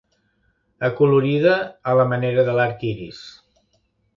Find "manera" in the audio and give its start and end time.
2.15-2.47